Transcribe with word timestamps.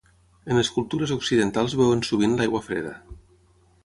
En 0.53 0.59
les 0.59 0.69
cultures 0.77 1.11
occidentals 1.15 1.75
beuen 1.81 2.01
sovint 2.07 2.33
l'aigua 2.41 2.63
freda. 2.69 2.95